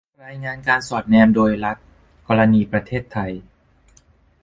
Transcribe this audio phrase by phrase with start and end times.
[0.25, 1.77] รายงานการสอดแนมโดยรัฐ-
[2.27, 3.31] กรณีประเทศไทย